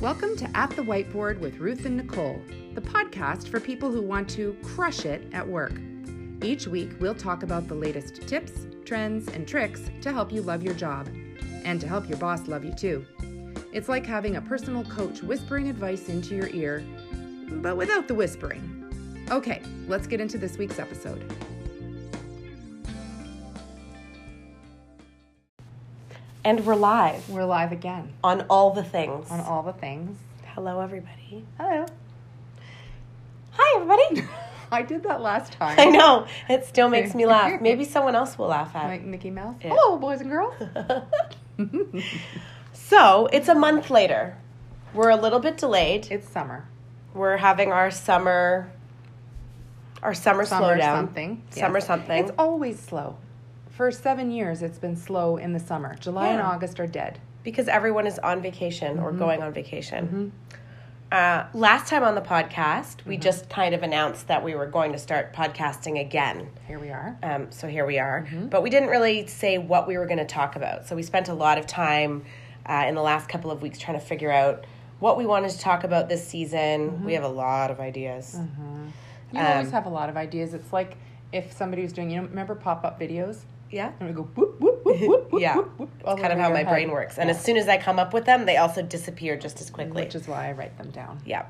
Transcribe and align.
Welcome 0.00 0.34
to 0.36 0.48
At 0.56 0.70
the 0.70 0.82
Whiteboard 0.82 1.40
with 1.40 1.58
Ruth 1.58 1.84
and 1.84 1.98
Nicole, 1.98 2.40
the 2.72 2.80
podcast 2.80 3.48
for 3.48 3.60
people 3.60 3.90
who 3.90 4.00
want 4.00 4.30
to 4.30 4.56
crush 4.62 5.04
it 5.04 5.28
at 5.34 5.46
work. 5.46 5.74
Each 6.42 6.66
week, 6.66 6.92
we'll 7.00 7.14
talk 7.14 7.42
about 7.42 7.68
the 7.68 7.74
latest 7.74 8.26
tips, 8.26 8.66
trends, 8.86 9.28
and 9.28 9.46
tricks 9.46 9.90
to 10.00 10.10
help 10.10 10.32
you 10.32 10.40
love 10.40 10.62
your 10.62 10.72
job 10.72 11.06
and 11.66 11.78
to 11.82 11.86
help 11.86 12.08
your 12.08 12.16
boss 12.16 12.48
love 12.48 12.64
you 12.64 12.72
too. 12.72 13.04
It's 13.74 13.90
like 13.90 14.06
having 14.06 14.36
a 14.36 14.40
personal 14.40 14.84
coach 14.84 15.22
whispering 15.22 15.68
advice 15.68 16.08
into 16.08 16.34
your 16.34 16.48
ear, 16.48 16.82
but 17.56 17.76
without 17.76 18.08
the 18.08 18.14
whispering. 18.14 19.26
Okay, 19.30 19.60
let's 19.86 20.06
get 20.06 20.18
into 20.18 20.38
this 20.38 20.56
week's 20.56 20.78
episode. 20.78 21.30
And 26.44 26.64
we're 26.64 26.74
live 26.74 27.28
We're 27.28 27.44
live 27.44 27.72
again 27.72 28.12
on 28.24 28.46
all 28.48 28.70
the 28.72 28.82
things. 28.84 29.30
on 29.30 29.40
all 29.40 29.62
the 29.62 29.72
things. 29.72 30.16
Hello, 30.54 30.80
everybody. 30.80 31.44
Hello. 31.58 31.86
Hi, 33.52 33.80
everybody. 33.80 34.26
I 34.72 34.82
did 34.82 35.02
that 35.02 35.20
last 35.20 35.52
time. 35.52 35.78
I 35.78 35.86
know. 35.86 36.26
It 36.48 36.64
still 36.64 36.88
makes 36.96 37.14
me 37.14 37.26
laugh. 37.26 37.60
Maybe 37.60 37.84
someone 37.84 38.14
else 38.14 38.38
will 38.38 38.46
laugh 38.48 38.74
at 38.74 38.86
Like 38.88 39.02
Mickey 39.04 39.30
Mouse. 39.30 39.56
Yeah. 39.62 39.70
Hello, 39.74 39.98
boys 39.98 40.20
and 40.20 40.30
girls. 40.30 40.54
So, 42.72 43.26
it's 43.32 43.46
a 43.48 43.54
month 43.54 43.88
later. 43.90 44.36
We're 44.94 45.10
a 45.10 45.16
little 45.16 45.38
bit 45.38 45.58
delayed. 45.58 46.08
it's 46.10 46.28
summer. 46.28 46.66
We're 47.14 47.36
having 47.36 47.70
our 47.70 47.90
summer 47.92 48.72
our 50.02 50.14
summer, 50.14 50.44
Summer 50.46 50.76
slowdown. 50.76 50.96
something. 50.96 51.42
Summer 51.50 51.78
Yes. 51.78 51.86
something. 51.86 52.24
It's 52.24 52.32
always 52.38 52.80
slow. 52.80 53.18
For 53.80 53.90
seven 53.90 54.30
years, 54.30 54.60
it's 54.60 54.76
been 54.78 54.94
slow 54.94 55.38
in 55.38 55.54
the 55.54 55.58
summer. 55.58 55.94
July 55.94 56.26
and 56.28 56.42
August 56.42 56.78
are 56.80 56.86
dead. 56.86 57.18
because 57.42 57.66
everyone 57.66 58.06
is 58.06 58.18
on 58.18 58.42
vacation 58.42 58.96
Mm-hmm. 58.98 59.06
or 59.06 59.12
going 59.12 59.42
on 59.42 59.54
vacation. 59.54 60.32
Uh, 61.10 61.46
last 61.54 61.88
time 61.88 62.02
on 62.04 62.14
the 62.14 62.20
podcast, 62.20 63.02
we 63.06 63.14
Mm-hmm. 63.14 63.22
just 63.22 63.48
kind 63.48 63.74
of 63.74 63.82
announced 63.82 64.28
that 64.28 64.44
we 64.44 64.54
were 64.54 64.66
going 64.66 64.92
to 64.92 64.98
start 64.98 65.32
podcasting 65.32 65.98
again. 65.98 66.50
Here 66.68 66.78
we 66.78 66.90
are. 66.90 67.16
Um, 67.22 67.50
so 67.50 67.68
here 67.68 67.86
we 67.86 67.98
are. 67.98 68.26
Mm-hmm. 68.28 68.48
But 68.48 68.62
we 68.62 68.68
didn't 68.68 68.90
really 68.90 69.26
say 69.26 69.56
what 69.56 69.88
we 69.88 69.96
were 69.96 70.04
going 70.04 70.18
to 70.18 70.26
talk 70.26 70.56
about. 70.56 70.86
So 70.86 70.94
we 70.94 71.02
spent 71.02 71.30
a 71.30 71.34
lot 71.34 71.56
of 71.56 71.66
time 71.66 72.26
uh, 72.66 72.84
in 72.86 72.94
the 72.94 73.00
last 73.00 73.30
couple 73.30 73.50
of 73.50 73.62
weeks 73.62 73.78
trying 73.78 73.98
to 73.98 74.04
figure 74.04 74.30
out 74.30 74.66
what 74.98 75.16
we 75.16 75.24
wanted 75.24 75.52
to 75.52 75.58
talk 75.58 75.84
about 75.84 76.10
this 76.10 76.22
season. 76.28 76.90
Mm-hmm. 76.90 77.04
We 77.06 77.14
have 77.14 77.24
a 77.24 77.28
lot 77.28 77.70
of 77.70 77.80
ideas. 77.80 78.36
You 79.32 79.40
always 79.40 79.68
um, 79.68 79.72
have 79.72 79.86
a 79.86 79.88
lot 80.00 80.10
of 80.10 80.18
ideas. 80.18 80.52
It's 80.52 80.70
like 80.70 80.98
if 81.32 81.50
somebody 81.54 81.80
was 81.80 81.94
doing, 81.94 82.10
you 82.10 82.20
know, 82.20 82.28
remember 82.28 82.54
pop 82.54 82.84
up 82.84 83.00
videos? 83.00 83.38
Yeah. 83.70 83.92
And 84.00 84.08
we 84.08 84.14
go 84.14 84.22
whoop, 84.22 84.60
whoop, 84.60 84.84
whoop, 84.84 85.00
whoop, 85.00 85.32
whoop, 85.32 85.40
Yeah. 85.40 85.56
whoop, 85.56 85.78
whoop, 85.78 85.90
Kind 86.04 86.32
of 86.32 86.38
how 86.38 86.50
my 86.50 86.58
head. 86.58 86.68
brain 86.68 86.90
works. 86.90 87.18
And 87.18 87.28
Yeah. 87.28 87.34
as 87.36 87.42
soon 87.44 87.56
as 87.56 87.68
I 87.68 87.76
come 87.78 87.98
up 87.98 88.12
with 88.12 88.24
them, 88.24 88.46
they 88.46 88.56
also 88.56 88.82
disappear 88.82 89.36
just 89.36 89.60
as 89.60 89.70
quickly. 89.70 90.02
Which 90.02 90.14
is 90.14 90.26
why 90.26 90.48
I 90.48 90.52
write 90.52 90.76
them 90.78 90.90
down. 90.90 91.20
Yeah. 91.24 91.44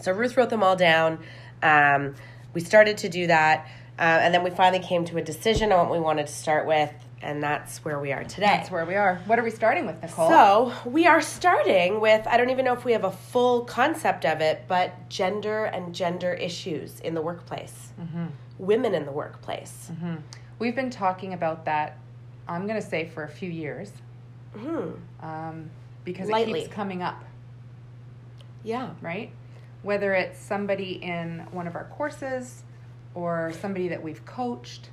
So 0.00 0.12
Ruth 0.12 0.36
wrote 0.36 0.50
them 0.50 0.62
all 0.62 0.76
down. 0.76 1.18
Um, 1.62 2.14
we 2.54 2.60
started 2.60 2.98
to 2.98 3.08
do 3.08 3.26
that. 3.28 3.66
Uh, 3.98 4.02
and 4.22 4.32
then 4.34 4.42
we 4.42 4.50
finally 4.50 4.82
came 4.82 5.04
to 5.04 5.18
a 5.18 5.22
decision 5.22 5.72
on 5.72 5.78
what 5.88 5.92
we 5.98 6.00
wanted 6.02 6.26
to 6.26 6.32
start 6.32 6.66
with. 6.66 6.90
And 7.22 7.42
that's 7.42 7.84
where 7.84 8.00
we 8.00 8.12
are 8.12 8.24
today. 8.24 8.46
That's 8.46 8.70
where 8.70 8.86
we 8.86 8.94
are. 8.96 9.20
What 9.26 9.38
are 9.38 9.42
we 9.44 9.50
starting 9.50 9.86
with, 9.86 10.00
Nicole? 10.00 10.30
So 10.30 10.72
we 10.86 11.06
are 11.06 11.20
starting 11.20 12.00
with 12.00 12.26
I 12.26 12.38
don't 12.38 12.48
even 12.48 12.64
know 12.64 12.72
if 12.72 12.86
we 12.86 12.92
have 12.92 13.04
a 13.04 13.10
full 13.10 13.64
concept 13.66 14.24
of 14.24 14.40
it, 14.40 14.62
but 14.66 15.10
gender 15.10 15.66
and 15.66 15.94
gender 15.94 16.32
issues 16.32 16.98
in 17.00 17.12
the 17.14 17.20
workplace, 17.20 17.92
Mm-hmm. 18.00 18.24
women 18.58 18.94
in 18.94 19.04
the 19.04 19.12
workplace. 19.12 19.90
We've 20.60 20.76
been 20.76 20.90
talking 20.90 21.32
about 21.32 21.64
that, 21.64 21.96
I'm 22.46 22.66
going 22.66 22.80
to 22.80 22.86
say, 22.86 23.08
for 23.08 23.24
a 23.24 23.28
few 23.28 23.50
years 23.50 23.90
Hmm. 24.56 24.90
um, 25.20 25.70
because 26.04 26.28
it 26.28 26.46
keeps 26.46 26.68
coming 26.68 27.02
up. 27.02 27.24
Yeah, 28.62 28.90
right? 29.00 29.32
Whether 29.82 30.12
it's 30.12 30.38
somebody 30.38 31.02
in 31.02 31.46
one 31.50 31.66
of 31.66 31.74
our 31.74 31.84
courses 31.84 32.62
or 33.14 33.52
somebody 33.60 33.88
that 33.88 34.02
we've 34.02 34.24
coached 34.26 34.90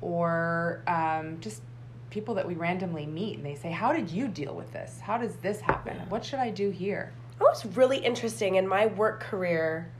or 0.00 0.82
um, 0.88 1.38
just 1.40 1.62
people 2.10 2.34
that 2.34 2.46
we 2.46 2.54
randomly 2.54 3.06
meet 3.06 3.36
and 3.36 3.46
they 3.46 3.54
say, 3.54 3.70
How 3.70 3.92
did 3.92 4.10
you 4.10 4.26
deal 4.26 4.54
with 4.54 4.72
this? 4.72 4.98
How 5.00 5.16
does 5.16 5.36
this 5.36 5.60
happen? 5.60 5.96
What 6.08 6.24
should 6.24 6.40
I 6.40 6.50
do 6.50 6.70
here? 6.70 7.12
it 7.40 7.44
was 7.44 7.64
really 7.76 7.98
interesting 7.98 8.56
in 8.56 8.66
my 8.66 8.86
work 8.86 9.20
career 9.20 9.92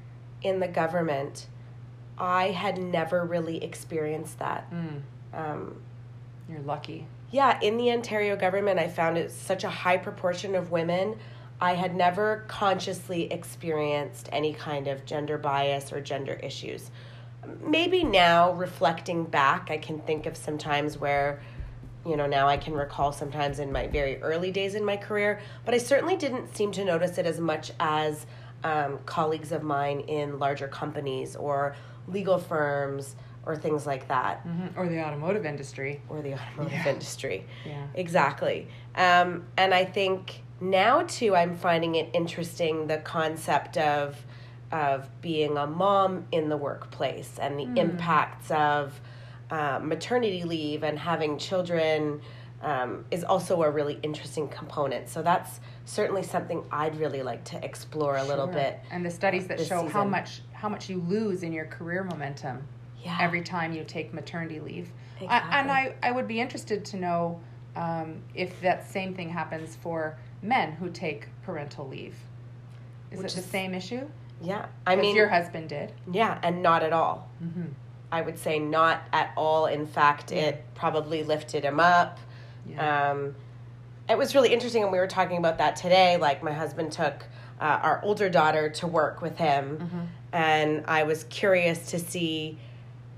in 0.43 0.59
the 0.59 0.67
government. 0.67 1.47
I 2.19 2.51
had 2.51 2.79
never 2.79 3.25
really 3.25 3.63
experienced 3.63 4.39
that. 4.41 4.71
Mm, 4.73 5.01
Um, 5.33 5.83
you're 6.49 6.61
lucky. 6.61 7.07
Yeah, 7.31 7.61
in 7.61 7.77
the 7.77 7.91
Ontario 7.93 8.35
government, 8.37 8.79
I 8.81 8.89
found 8.89 9.19
it 9.19 9.31
such 9.31 9.63
a 9.65 9.69
high 9.69 9.99
proportion 9.99 10.55
of 10.55 10.71
women. 10.71 11.17
I 11.61 11.75
had 11.75 11.95
never 11.95 12.45
consciously 12.49 13.31
experienced 13.31 14.29
any 14.33 14.55
kind 14.55 14.89
of 14.89 15.05
gender 15.05 15.37
bias 15.37 15.93
or 15.93 16.01
gender 16.01 16.35
issues. 16.43 16.91
Maybe 17.63 18.03
now, 18.05 18.53
reflecting 18.53 19.25
back, 19.25 19.71
I 19.71 19.77
can 19.79 19.99
think 20.01 20.25
of 20.27 20.37
some 20.37 20.57
times 20.57 20.97
where, 20.99 21.41
you 22.07 22.17
know, 22.17 22.27
now 22.27 22.49
I 22.49 22.57
can 22.57 22.73
recall 22.75 23.13
sometimes 23.13 23.59
in 23.59 23.71
my 23.73 23.87
very 23.89 24.21
early 24.23 24.51
days 24.51 24.75
in 24.75 24.85
my 24.85 24.97
career, 24.97 25.41
but 25.65 25.75
I 25.75 25.79
certainly 25.79 26.17
didn't 26.17 26.55
seem 26.57 26.73
to 26.73 26.85
notice 26.85 27.19
it 27.19 27.27
as 27.27 27.39
much 27.41 27.73
as 27.79 28.25
um, 28.65 28.99
colleagues 29.07 29.53
of 29.53 29.63
mine 29.63 30.01
in 30.01 30.39
larger 30.39 30.69
companies 30.69 31.37
or 31.37 31.75
legal 32.07 32.39
firms 32.39 33.15
or 33.47 33.57
things 33.57 33.87
like 33.87 34.09
that 34.09 34.47
Mhm. 34.47 34.77
Or 34.77 34.89
the 34.89 35.03
automotive 35.05 35.47
industry. 35.47 36.01
or 36.09 36.21
the 36.23 36.35
automotive 36.35 36.73
Yeah. 36.73 36.89
industry. 36.89 37.47
Yeah. 37.65 37.87
Exactly. 37.95 38.69
Um, 38.95 39.45
and 39.57 39.73
I 39.73 39.85
think 39.85 40.43
now 40.61 41.03
too, 41.03 41.35
I'm 41.37 41.55
finding 41.57 41.95
it 41.95 42.11
interesting 42.13 42.87
the 42.89 42.99
concept 42.99 43.77
of 43.79 44.17
of 44.71 45.09
being 45.23 45.57
a 45.57 45.67
mom 45.67 46.27
in 46.31 46.51
the 46.51 46.57
workplace 46.57 47.39
and 47.41 47.59
the 47.59 47.65
Hmm. 47.65 47.77
impacts 47.79 48.51
of 48.51 49.01
uh, 49.51 49.79
maternity 49.83 50.43
leave 50.45 50.83
and 50.83 50.99
having 50.99 51.39
children 51.39 52.21
um, 52.63 53.05
is 53.11 53.23
also 53.25 53.63
a 53.63 53.71
really 53.71 53.99
interesting 54.03 54.49
component. 54.49 55.09
So 55.09 55.23
that's 55.23 55.61
certainly 55.85 56.23
something 56.23 56.65
I'd 56.73 56.97
really 56.97 57.23
like 57.23 57.45
to 57.45 57.65
explore 57.65 58.17
a 58.17 58.25
little 58.25 58.47
bit. 58.49 58.81
And 58.91 59.05
the 59.07 59.11
studies 59.11 59.47
that 59.47 59.61
show 59.65 59.87
how 59.89 60.05
much 60.05 60.43
how 60.53 60.69
much 60.69 60.89
you 60.89 60.99
lose 61.09 61.43
in 61.45 61.53
your 61.53 61.67
career 61.67 62.03
momentum 62.03 62.65
Yeah. 63.05 63.17
every 63.21 63.43
time 63.43 63.73
you 63.73 63.85
take 63.85 64.13
maternity 64.13 64.59
leave. 64.61 64.91
I, 65.29 65.39
and 65.61 65.71
I, 65.71 65.95
I 66.03 66.11
would 66.11 66.27
be 66.29 66.41
interested 66.41 66.85
to 66.87 66.97
know 66.97 67.41
um, 67.77 68.23
if 68.35 68.61
that 68.61 68.89
same 68.91 69.15
thing 69.15 69.29
happens 69.29 69.77
for 69.77 70.17
men 70.43 70.73
who 70.73 70.91
take 70.91 71.29
parental 71.45 71.87
leave. 71.89 72.17
Is 73.13 73.19
Which 73.23 73.33
it 73.33 73.35
the 73.37 73.41
is- 73.43 73.47
same 73.47 73.75
issue? 73.75 74.07
yeah. 74.43 74.67
I 74.87 74.95
mean, 74.97 75.15
your 75.17 75.29
husband 75.29 75.69
did. 75.69 75.93
yeah, 76.13 76.39
and 76.43 76.63
not 76.63 76.83
at 76.83 76.93
all. 76.93 77.29
Mm-hmm. 77.43 77.67
I 78.11 78.21
would 78.23 78.39
say 78.39 78.59
not 78.59 79.03
at 79.13 79.33
all. 79.37 79.67
In 79.67 79.87
fact, 79.87 80.33
it 80.33 80.65
probably 80.75 81.23
lifted 81.25 81.65
him 81.65 81.79
up. 81.81 82.19
Yeah. 82.69 83.11
Um, 83.11 83.35
it 84.09 84.17
was 84.17 84.35
really 84.35 84.53
interesting, 84.53 84.83
and 84.83 84.91
we 84.93 84.99
were 84.99 85.07
talking 85.07 85.37
about 85.39 85.59
that 85.59 85.77
today. 85.77 86.17
Like, 86.17 86.43
my 86.43 86.53
husband 86.53 86.93
took 86.93 87.27
uh, 87.61 87.65
our 87.83 88.01
older 88.03 88.29
daughter 88.31 88.71
to 88.71 88.87
work 88.87 89.21
with 89.21 89.37
him, 89.37 89.79
Mm-hmm. 89.79 90.01
and 90.33 90.85
I 90.87 91.03
was 91.03 91.25
curious 91.25 91.91
to 91.91 91.99
see 91.99 92.59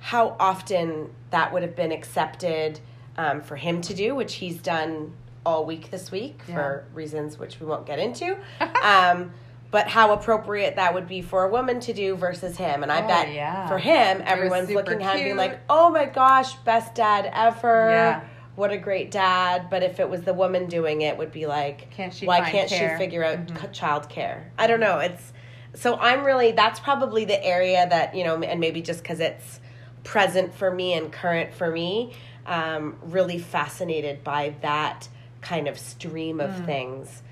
how 0.00 0.34
often 0.40 1.10
that 1.30 1.52
would 1.52 1.62
have 1.62 1.76
been 1.76 1.92
accepted 1.92 2.80
um, 3.16 3.40
for 3.42 3.54
him 3.56 3.82
to 3.82 3.94
do, 3.94 4.14
which 4.14 4.34
he's 4.36 4.56
done 4.62 5.12
all 5.44 5.64
week 5.64 5.90
this 5.90 6.10
week 6.10 6.40
for 6.46 6.84
reasons 6.94 7.38
which 7.38 7.60
we 7.60 7.66
won't 7.66 7.86
get 7.86 7.98
into. 7.98 8.36
um, 8.82 9.30
but 9.70 9.86
how 9.86 10.12
appropriate 10.12 10.76
that 10.76 10.92
would 10.94 11.06
be 11.06 11.22
for 11.22 11.44
a 11.44 11.48
woman 11.50 11.78
to 11.80 11.92
do 11.92 12.16
versus 12.16 12.56
him. 12.56 12.82
And 12.82 12.90
I 12.90 13.04
Oh, 13.04 13.06
bet 13.06 13.32
yeah. 13.32 13.68
for 13.68 13.78
him, 13.78 14.20
everyone's 14.24 14.70
looking 14.70 15.02
at 15.02 15.16
him 15.16 15.24
being 15.24 15.36
like, 15.36 15.60
oh 15.70 15.90
my 15.90 16.06
gosh, 16.06 16.54
best 16.56 16.94
dad 16.94 17.30
ever. 17.32 17.90
Yeah. 17.90 18.20
What 18.60 18.72
a 18.72 18.76
great 18.76 19.10
dad. 19.10 19.68
But 19.70 19.82
if 19.82 20.00
it 20.00 20.10
was 20.10 20.20
the 20.20 20.34
woman 20.34 20.66
doing 20.66 21.00
it, 21.00 21.16
would 21.16 21.32
be 21.32 21.46
like, 21.46 21.90
Can't 21.92 22.12
she 22.12 22.26
why 22.26 22.42
can't 22.50 22.68
care? 22.68 22.90
Mm-hmm. 22.90 22.98
she 22.98 23.04
figure 23.04 23.24
out 23.24 23.38
c 23.58 23.66
child 23.72 24.10
care? 24.10 24.52
I 24.58 24.66
don't 24.66 24.80
know. 24.80 24.98
It's 24.98 25.32
so 25.74 25.96
I'm 25.96 26.24
really, 26.24 26.52
that's 26.52 26.78
probably 26.78 27.24
the 27.24 27.42
area 27.42 27.88
that, 27.88 28.14
you 28.14 28.22
know, 28.22 28.38
and 28.42 28.60
maybe 28.60 28.82
just 28.82 29.02
because 29.02 29.18
it's 29.18 29.60
present 30.04 30.52
for 30.54 30.70
me 30.70 30.92
and 30.92 31.10
current 31.10 31.54
for 31.54 31.70
me, 31.70 32.12
um, 32.44 32.98
really 33.02 33.38
fascinated 33.38 34.22
by 34.24 34.54
that 34.60 35.08
kind 35.40 35.66
of 35.66 35.78
stream 35.78 36.36
Mm. 36.36 36.44
of 36.44 36.66
things. 36.66 37.22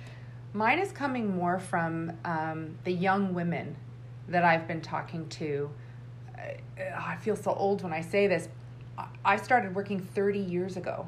Mine 0.54 0.78
is 0.78 0.92
coming 0.92 1.36
more 1.36 1.58
from 1.58 2.12
um, 2.24 2.78
the 2.84 2.92
young 2.92 3.34
women 3.34 3.76
that 4.28 4.44
I've 4.44 4.66
been 4.66 4.80
talking 4.80 5.28
to. 5.40 5.68
I, 6.96 7.16
feel 7.16 7.36
so 7.36 7.52
old 7.52 7.82
when 7.82 7.92
I 7.92 8.00
say 8.00 8.28
this. 8.28 8.48
I- 8.96 9.08
I 9.26 9.36
started 9.36 9.74
working 9.74 10.00
30 10.00 10.38
years 10.38 10.78
ago. 10.78 11.06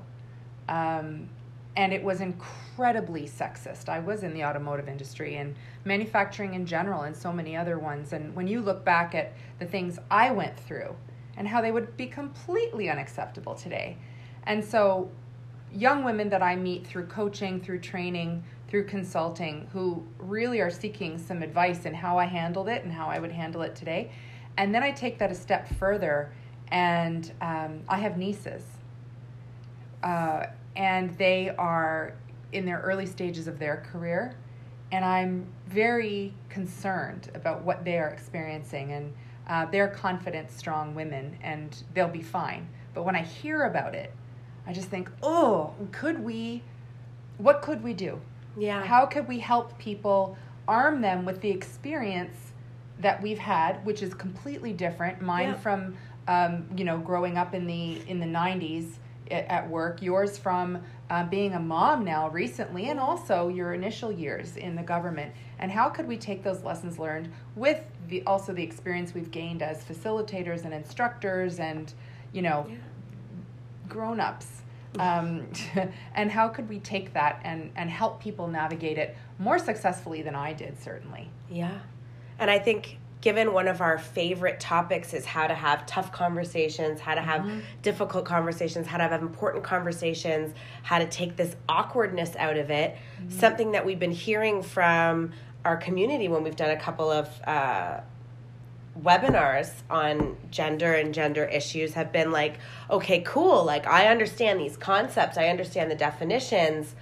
Um, 0.70 1.28
and 1.76 1.93
it 1.93 2.02
was 2.02 2.20
incredibly 2.20 3.22
sexist. 3.22 3.88
I 3.88 4.00
was 4.00 4.22
in 4.22 4.34
the 4.34 4.44
automotive 4.44 4.88
industry 4.88 5.37
and 5.37 5.55
manufacturing 5.84 6.55
in 6.55 6.67
general, 6.67 7.02
and 7.02 7.17
so 7.17 7.32
many 7.32 7.56
other 7.56 7.78
ones. 7.78 8.12
And 8.12 8.34
when 8.34 8.49
you 8.49 8.61
look 8.61 8.84
back 8.84 9.14
at 9.14 9.34
the 9.58 9.67
things 9.67 9.99
I 10.11 10.31
went 10.31 10.58
through 10.58 10.96
and 11.37 11.46
how 11.46 11.61
they 11.61 11.72
would 11.72 11.96
be 11.96 12.06
completely 12.06 12.90
unacceptable 12.90 13.55
today. 13.55 13.96
And 14.44 14.64
so, 14.64 15.11
young 15.72 16.02
women 16.05 16.28
that 16.31 16.43
I 16.43 16.56
meet 16.56 16.87
through 16.87 17.06
coaching, 17.06 17.61
through 17.61 17.81
training, 17.81 18.43
through 18.69 18.84
consulting 18.84 19.69
who 19.73 20.05
really 20.19 20.61
are 20.61 20.70
seeking 20.70 21.19
some 21.19 21.43
advice 21.43 21.87
in 21.87 21.94
how 21.94 22.19
I 22.19 22.25
handled 22.25 22.69
it 22.69 22.84
and 22.84 22.93
how 22.93 23.06
I 23.06 23.19
would 23.19 23.32
handle 23.32 23.62
it 23.62 23.75
today. 23.76 24.11
And 24.56 24.75
then 24.75 24.82
I 24.82 24.90
take 24.90 25.19
that 25.19 25.31
a 25.31 25.34
step 25.34 25.69
further, 25.75 26.32
and 26.69 27.32
um, 27.40 27.82
I 27.88 27.99
have 27.99 28.16
nieces. 28.16 28.64
Uh, 30.02 30.46
and 30.76 31.11
they 31.19 31.50
are 31.50 32.14
in 32.52 32.64
their 32.64 32.81
early 32.81 33.06
stages 33.06 33.46
of 33.46 33.58
their 33.58 33.78
career. 33.93 34.34
And 34.93 35.05
I'm 35.05 35.46
very 35.69 36.34
concerned 36.49 37.31
about 37.34 37.62
what 37.62 37.84
they 37.84 37.99
are 37.99 38.08
experiencing. 38.08 38.93
And 38.93 39.12
uh, 39.49 39.67
they're 39.67 39.88
confident, 39.88 40.50
strong 40.50 40.94
women, 40.94 41.37
and 41.43 41.82
they'll 41.94 42.08
be 42.08 42.22
fine. 42.22 42.69
But 42.94 43.05
when 43.05 43.14
I 43.14 43.22
hear 43.22 43.64
about 43.64 43.94
it, 43.94 44.12
I 44.67 44.72
just 44.72 44.88
think, 44.88 45.11
oh, 45.22 45.75
could 45.93 46.22
we, 46.22 46.62
what 47.38 47.62
could 47.62 47.82
we 47.82 47.94
do? 47.94 48.20
Yeah. 48.56 48.84
How 48.84 49.06
could 49.06 49.28
we 49.28 49.38
help 49.38 49.78
people 49.78 50.37
arm 50.66 51.00
them 51.00 51.25
with 51.25 51.40
the 51.40 51.50
experience 51.50 52.37
that 53.00 53.20
we've 53.23 53.38
had, 53.38 53.84
which 53.84 54.02
is 54.02 54.14
completely 54.14 54.73
different. 54.73 55.20
Mine 55.20 55.49
Yeah. 55.49 55.55
from, 55.55 55.96
um, 56.28 56.69
you 56.76 56.84
know, 56.84 56.99
growing 56.99 57.37
up 57.38 57.55
in 57.55 57.66
the 57.66 58.00
in 58.08 58.20
the 58.20 58.26
'90s 58.26 58.84
a- 58.84 58.99
at 59.30 59.68
work. 59.68 60.02
Yours 60.02 60.36
from 60.38 60.82
uh, 61.10 61.24
being 61.26 61.54
a 61.54 61.60
mom 61.60 62.04
now 62.04 62.28
recently, 62.30 62.90
and 62.90 62.98
also 63.00 63.48
your 63.48 63.74
initial 63.74 64.10
years 64.12 64.56
in 64.56 64.76
the 64.76 64.82
government. 64.82 65.32
And 65.58 65.70
how 65.70 65.88
could 65.88 66.06
we 66.06 66.16
take 66.16 66.42
those 66.42 66.62
lessons 66.62 66.98
learned 66.98 67.30
with 67.56 67.80
the 68.08 68.22
also 68.26 68.52
the 68.52 68.62
experience 68.62 69.14
we've 69.14 69.30
gained 69.30 69.62
as 69.62 69.84
facilitators 69.84 70.64
and 70.64 70.74
instructors, 70.74 71.58
and 71.58 71.92
you 72.32 72.42
know, 72.42 72.66
Yeah. 72.68 72.76
grown-ups 73.88 74.46
um, 74.98 75.46
and 76.14 76.30
how 76.30 76.48
could 76.48 76.68
we 76.68 76.78
take 76.80 77.12
that 77.14 77.40
and, 77.44 77.70
and 77.76 77.88
help 77.90 78.20
people 78.20 78.48
navigate 78.48 78.98
it 78.98 79.16
more 79.38 79.58
successfully 79.58 80.22
than 80.22 80.34
i 80.34 80.52
did 80.52 80.80
certainly 80.82 81.28
Yeah. 81.50 81.78
And 82.38 82.50
I 82.50 82.58
think 82.58 82.98
given 83.20 83.52
one 83.52 83.69
of 83.69 83.81
our 83.81 83.99
favorite 83.99 84.58
topics 84.61 85.12
is 85.12 85.26
how 85.26 85.46
to 85.46 85.55
have 85.55 85.84
tough 85.87 86.11
conversations, 86.11 87.00
how 87.00 87.14
to 87.14 87.20
have 87.20 87.44
difficult 87.82 88.25
conversations, 88.25 88.87
how 88.87 88.96
to 88.96 89.02
have 89.02 89.20
important 89.20 89.62
conversations, 89.62 90.55
how 90.82 90.99
to 90.99 91.06
take 91.06 91.37
this 91.37 91.55
awkwardness 91.69 92.34
out 92.37 92.56
of 92.56 92.70
it, 92.70 92.96
something 93.28 93.72
that 93.72 93.84
we've 93.84 93.99
been 93.99 94.11
hearing 94.11 94.62
from 94.62 95.32
our 95.64 95.76
community 95.76 96.28
when 96.28 96.43
we've 96.43 96.56
done 96.56 96.70
a 96.70 96.81
couple 96.81 97.11
of 97.11 97.28
uh, 97.46 98.00
webinars 99.02 99.70
on 99.90 100.37
gender 100.50 100.94
and 100.94 101.14
gender 101.14 101.44
issues 101.44 101.94
have 101.94 102.12
been 102.12 102.31
like, 102.31 102.58
okay, 102.90 103.20
cool. 103.20 103.64
Like, 103.64 103.87
I 103.87 104.06
understand 104.06 104.61
these 104.61 104.76
concepts, 104.76 105.37
I 105.37 105.49
understand 105.49 105.90
the 105.90 105.94
definitions, 105.94 106.94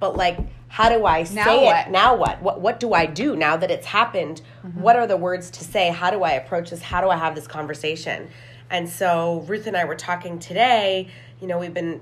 but 0.00 0.16
like, 0.16 0.38
how 0.68 0.88
do 0.88 1.04
I 1.06 1.22
say 1.24 1.34
Now 1.34 1.80
it? 1.80 1.90
Now 1.90 2.16
what? 2.16 2.42
What 2.42 2.60
what 2.60 2.80
do 2.80 2.92
I 2.94 3.06
do 3.06 3.36
now 3.36 3.56
that 3.56 3.70
it's 3.70 3.86
happened? 3.86 4.42
What 4.74 4.96
are 4.96 5.06
the 5.06 5.16
words 5.16 5.50
to 5.52 5.64
say? 5.64 5.90
How 5.90 6.10
do 6.10 6.22
I 6.22 6.32
approach 6.32 6.70
this? 6.70 6.82
How 6.82 7.00
do 7.00 7.08
I 7.10 7.16
have 7.16 7.34
this 7.34 7.46
conversation? 7.46 8.28
And 8.70 8.88
so 8.88 9.44
Ruth 9.46 9.66
and 9.66 9.76
I 9.76 9.84
were 9.84 9.94
talking 9.94 10.38
today, 10.38 11.08
you 11.40 11.46
know, 11.46 11.58
we've 11.58 11.74
been 11.74 12.00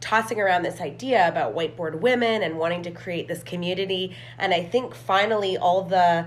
tossing 0.00 0.38
around 0.38 0.62
this 0.62 0.80
idea 0.80 1.26
about 1.26 1.54
whiteboard 1.56 2.00
women 2.00 2.42
and 2.42 2.58
wanting 2.58 2.82
to 2.82 2.90
create 2.90 3.26
this 3.26 3.42
community 3.42 4.14
and 4.38 4.52
I 4.52 4.62
think 4.62 4.94
finally 4.94 5.56
all 5.56 5.82
the 5.82 6.26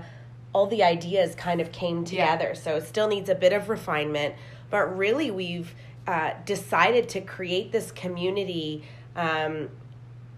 all 0.52 0.66
the 0.66 0.82
ideas 0.82 1.34
kind 1.36 1.60
of 1.60 1.70
came 1.70 1.98
Yeah. 1.98 2.04
together. 2.36 2.54
So 2.54 2.76
it 2.76 2.86
still 2.86 3.06
needs 3.06 3.28
a 3.28 3.34
bit 3.34 3.52
of 3.52 3.68
refinement, 3.68 4.34
but 4.70 4.96
really 4.96 5.30
we've 5.30 5.74
uh, 6.06 6.32
decided 6.44 7.08
to 7.10 7.20
create 7.20 7.70
this 7.70 7.92
community 7.92 8.82
um, 9.14 9.68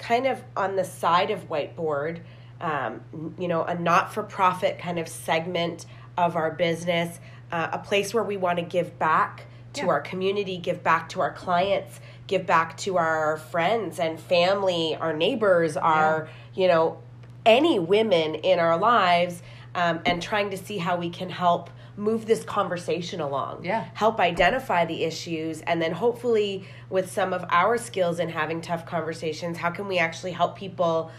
kind 0.00 0.26
of 0.26 0.43
on 0.56 0.76
the 0.76 0.85
side 0.85 1.31
of 1.31 1.49
whiteboard 1.49 2.20
um, 2.61 3.00
you 3.38 3.49
know 3.49 3.62
a 3.64 3.75
not-for-profit 3.75 4.79
kind 4.79 4.99
of 4.99 5.08
segment 5.08 5.87
of 6.19 6.37
our 6.37 6.50
business 6.50 7.20
uh, 7.52 7.69
a 7.73 7.79
place 7.79 8.12
where 8.14 8.25
we 8.25 8.37
want 8.37 8.58
to 8.58 8.64
give 8.64 8.99
back 8.99 9.47
to 9.75 9.82
Yeah. 9.82 9.88
our 9.88 10.00
community 10.00 10.56
give 10.58 10.82
back 10.82 11.08
to 11.11 11.20
our 11.20 11.32
clients 11.32 12.00
give 12.26 12.44
back 12.47 12.76
to 12.79 12.97
our 12.97 13.37
friends 13.37 13.99
and 13.99 14.19
family 14.19 14.97
our 14.97 15.12
neighbors 15.12 15.76
our 15.76 16.29
you 16.55 16.67
know 16.69 16.99
any 17.46 17.79
women 17.79 18.35
in 18.35 18.58
our 18.58 18.76
lives 18.76 19.43
um, 19.75 20.00
and 20.05 20.20
trying 20.23 20.50
to 20.50 20.56
see 20.56 20.79
how 20.79 20.96
we 20.96 21.08
can 21.08 21.31
help 21.31 21.70
move 21.96 22.26
this 22.26 22.44
conversation 22.44 23.20
along. 23.20 23.64
Yeah. 23.64 23.87
help 23.94 24.20
identify 24.20 24.84
the 24.84 25.04
issues 25.04 25.60
and 25.62 25.81
then 25.81 25.92
hopefully 25.92 26.66
with 26.88 27.10
some 27.10 27.32
of 27.32 27.44
our 27.50 27.78
skills 27.78 28.19
in 28.19 28.28
having 28.28 28.60
tough 28.60 28.87
conversations 28.87 29.58
how 29.58 29.70
can 29.70 29.87
we 29.88 29.98
actually 29.98 30.32
help 30.32 30.56
people 30.56 31.10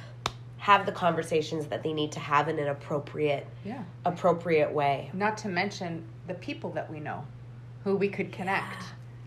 have 0.58 0.86
the 0.86 0.92
conversations 0.92 1.66
that 1.68 1.82
they 1.82 1.92
need 1.92 2.12
to 2.12 2.20
have 2.20 2.48
in 2.48 2.60
an 2.60 2.68
appropriate 2.68 3.48
yeah. 3.66 3.84
appropriate 4.06 4.72
way? 4.72 5.10
Not 5.14 5.38
to 5.40 5.48
mention 5.48 6.04
the 6.28 6.36
people 6.36 6.70
that 6.72 6.90
we 6.92 7.00
know 7.00 7.26
who 7.84 7.96
we 7.96 8.08
could 8.08 8.32
connect 8.32 8.84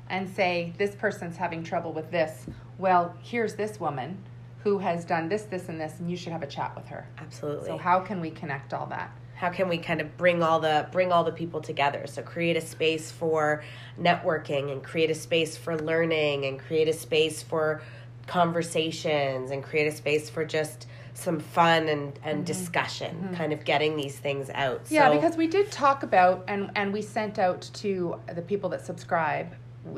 and 0.09 0.29
say 0.29 0.73
this 0.79 0.95
person's 0.95 1.37
having 1.37 1.65
trouble 1.65 1.93
with 1.93 2.11
this. 2.11 2.47
Well 2.79 3.15
here's 3.23 3.55
this 3.55 3.81
woman 3.81 4.19
who 4.65 4.79
has 4.79 5.05
done 5.05 5.29
this 5.29 5.43
this 5.43 5.69
and 5.69 5.79
this 5.81 6.01
and 6.01 6.11
you 6.11 6.17
should 6.17 6.33
have 6.33 6.43
a 6.43 6.47
chat 6.47 6.75
with 6.75 6.87
her. 6.89 7.07
Absolutely. 7.19 7.67
So 7.67 7.77
how 7.77 8.01
can 8.01 8.21
we 8.21 8.31
connect 8.31 8.73
all 8.75 8.87
that? 8.87 9.13
How 9.37 9.51
can 9.51 9.69
we 9.69 9.77
kind 9.79 10.01
of 10.01 10.17
bring 10.17 10.43
all 10.43 10.59
the 10.59 10.89
bring 10.91 11.13
all 11.13 11.23
the 11.23 11.33
people 11.33 11.61
together? 11.61 12.07
So 12.07 12.23
create 12.23 12.57
a 12.57 12.61
space 12.63 13.13
for 13.13 13.63
networking 14.01 14.73
and 14.73 14.83
create 14.83 15.11
a 15.11 15.15
space 15.15 15.57
for 15.57 15.77
learning 15.79 16.47
and 16.47 16.59
create 16.59 16.89
a 16.89 16.93
space 16.95 17.43
for 17.43 17.83
conversations 18.27 19.51
and 19.51 19.63
create 19.63 19.87
a 19.87 19.93
space 19.93 20.31
for 20.31 20.45
just 20.47 20.87
some 21.13 21.39
fun 21.39 21.89
and, 21.89 22.19
and 22.25 22.45
discussion 22.45 23.35
kind 23.37 23.53
of 23.53 23.65
getting 23.65 23.97
these 23.97 24.19
things 24.19 24.51
out. 24.55 24.81
Yeah, 24.89 25.09
So- 25.09 25.15
because 25.15 25.37
we 25.37 25.47
did 25.47 25.71
talk 25.71 26.03
about 26.03 26.45
and 26.49 26.71
and 26.75 26.93
we 26.93 27.03
sent 27.03 27.39
out 27.39 27.69
to 27.75 28.19
the 28.35 28.43
people 28.43 28.71
that 28.71 28.85
subscribe 28.85 29.55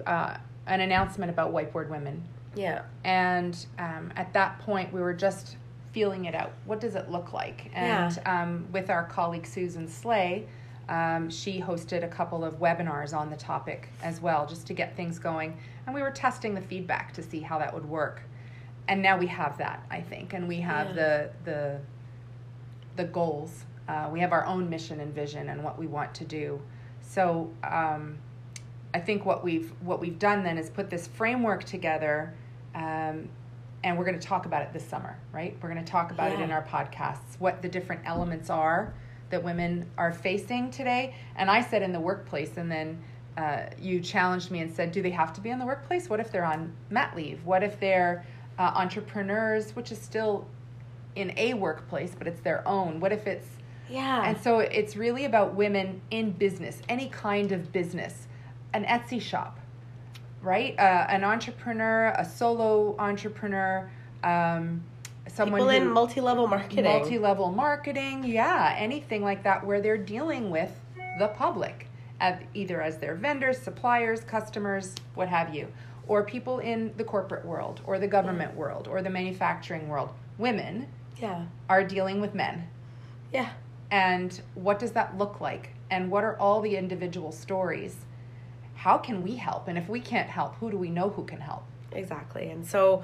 uh, 0.07 0.37
an 0.67 0.81
announcement 0.81 1.31
about 1.31 1.53
whiteboard 1.53 1.89
women, 1.89 2.25
yeah 2.57 2.83
and 3.05 3.67
um, 3.79 4.13
at 4.17 4.33
that 4.33 4.59
point 4.61 4.93
we 4.93 5.01
were 5.01 5.15
just 5.15 5.57
feeling 5.93 6.27
it 6.27 6.35
out. 6.35 6.53
What 6.67 6.79
does 6.79 6.95
it 6.95 7.11
look 7.11 7.33
like? 7.33 7.71
And 7.73 8.21
um, 8.27 8.67
with 8.71 8.91
our 8.91 9.05
colleague 9.05 9.47
Susan 9.47 9.89
Slay, 9.89 10.47
um, 10.91 11.31
she 11.31 11.59
hosted 11.59 12.05
a 12.05 12.09
couple 12.09 12.45
of 12.45 12.61
webinars 12.61 13.17
on 13.17 13.31
the 13.31 13.37
topic 13.37 13.89
as 14.03 14.21
well, 14.21 14.47
just 14.47 14.67
to 14.67 14.75
get 14.75 14.95
things 14.95 15.19
going. 15.19 15.57
And 15.87 15.95
we 15.95 16.03
were 16.03 16.11
testing 16.11 16.55
the 16.55 16.61
feedback 16.61 17.15
to 17.15 17.23
see 17.23 17.41
how 17.41 17.59
that 17.61 17.73
would 17.73 17.87
work. 17.89 18.21
And 18.89 19.01
now 19.01 19.17
we 19.17 19.27
have 19.29 19.57
that, 19.57 19.87
I 19.91 20.03
think, 20.03 20.35
and 20.35 20.47
we 20.47 20.61
have 20.61 20.89
Yeah. 20.89 20.93
the 20.93 21.31
the 21.45 21.81
the 22.97 23.05
goals. 23.05 23.65
Uh, 23.89 24.11
we 24.13 24.21
have 24.21 24.33
our 24.33 24.45
own 24.45 24.69
mission 24.69 25.01
and 25.01 25.15
vision 25.15 25.49
and 25.49 25.65
what 25.65 25.79
we 25.79 25.87
want 25.87 26.15
to 26.17 26.25
do. 26.27 26.61
So 27.01 27.51
um, 27.65 28.19
I 28.93 29.01
think 29.01 29.25
what 29.25 29.43
we've 29.43 29.73
what 29.81 29.99
we've 29.99 30.19
done 30.19 30.45
then 30.45 30.59
is 30.59 30.69
put 30.69 30.91
this 30.91 31.07
framework 31.07 31.65
together, 31.65 32.35
um, 32.77 33.29
and 33.83 33.99
we're 33.99 34.05
going 34.05 34.19
to 34.19 34.27
talk 34.27 34.47
about 34.47 34.63
it 34.63 34.73
this 34.73 34.85
summer, 34.85 35.19
right? 35.33 35.57
We're 35.61 35.73
going 35.73 35.85
to 35.85 35.91
talk 35.91 36.11
about 36.11 36.33
it 36.33 36.41
in 36.41 36.51
our 36.51 36.63
podcasts, 36.63 37.39
what 37.39 37.63
the 37.63 37.69
different 37.69 38.03
elements 38.05 38.51
are 38.51 38.95
that 39.31 39.43
women 39.43 39.91
are 39.99 40.13
facing 40.13 40.71
today. 40.71 41.15
And 41.37 41.51
I 41.51 41.61
said 41.61 41.83
in 41.83 41.93
the 41.93 42.01
workplace, 42.01 42.57
and 42.57 42.71
then 42.71 43.03
uh, 43.37 43.67
you 43.81 44.01
challenged 44.01 44.51
me 44.51 44.61
and 44.61 44.73
said, 44.73 44.93
do 44.93 45.03
they 45.03 45.11
have 45.11 45.33
to 45.35 45.41
be 45.41 45.51
in 45.51 45.59
the 45.59 45.67
workplace? 45.67 46.09
What 46.09 46.21
if 46.21 46.31
they're 46.31 46.45
on 46.45 46.73
mat 46.91 47.17
leave? 47.17 47.45
What 47.45 47.63
if 47.63 47.81
they're 47.81 48.25
uh, 48.59 48.73
entrepreneurs, 48.75 49.75
which 49.75 49.91
is 49.91 50.01
still 50.01 50.47
in 51.15 51.33
a 51.37 51.55
workplace, 51.55 52.15
but 52.17 52.27
it's 52.27 52.41
their 52.41 52.67
own? 52.69 53.01
What 53.01 53.13
if 53.13 53.27
it's 53.27 53.47
yeah 53.89 54.25
and 54.25 54.37
so 54.43 54.59
it's 54.59 54.97
really 54.97 55.27
about 55.27 55.55
women 55.55 56.01
in 56.11 56.33
business, 56.33 56.83
any 56.89 57.09
kind 57.09 57.53
of 57.53 57.73
business, 57.73 58.27
an 58.75 58.85
Etsy 58.85 59.21
shop, 59.21 59.61
right? 60.47 60.79
Uh, 60.79 61.07
an 61.09 61.25
entrepreneur, 61.25 62.15
a 62.17 62.25
solo 62.25 62.95
entrepreneur, 62.99 63.91
um, 64.23 64.83
someone 65.29 65.61
people 65.61 65.71
in 65.71 65.89
multi-level 65.89 66.47
marketing. 66.47 66.85
multi-level 66.85 67.51
marketing, 67.51 68.25
yeah, 68.25 68.75
anything 68.79 69.23
like 69.23 69.43
that, 69.43 69.67
where 69.67 69.81
they're 69.81 69.99
dealing 69.99 70.51
with 70.51 70.71
the 71.19 71.29
public, 71.29 71.89
at, 72.21 72.43
either 72.55 72.81
as 72.81 72.99
their 72.99 73.15
vendors, 73.17 73.59
suppliers, 73.59 74.21
customers, 74.21 74.95
what 75.15 75.29
have 75.29 75.53
you, 75.55 75.67
or 76.07 76.23
people 76.23 76.61
in 76.61 76.93
the 76.97 77.05
corporate 77.05 77.45
world, 77.45 77.81
or 77.85 77.99
the 77.99 78.07
government 78.07 78.55
world, 78.55 78.87
or 78.87 79.03
the 79.03 79.11
manufacturing 79.11 79.89
world. 79.89 80.11
Women 80.39 80.87
yeah. 81.21 81.45
are 81.69 81.83
dealing 81.83 82.21
with 82.21 82.35
men. 82.35 82.69
Yeah. 83.33 83.51
And 83.91 84.41
what 84.55 84.79
does 84.79 84.93
that 84.93 85.19
look 85.19 85.41
like? 85.41 85.71
And 85.91 86.11
what 86.11 86.23
are 86.25 86.37
all 86.39 86.61
the 86.61 86.77
individual 86.77 87.33
stories 87.33 87.97
how 88.77 88.97
can 88.99 89.23
we 89.23 89.37
help 89.37 89.69
and 89.69 89.77
if 89.77 89.89
we 89.89 90.01
can't 90.01 90.29
help 90.29 90.55
who 90.57 90.71
do 90.71 90.77
we 90.77 90.89
know 90.89 91.11
who 91.11 91.25
can 91.25 91.41
help 91.41 91.65
exactly 91.93 92.51
and 92.51 92.67
so 92.67 93.03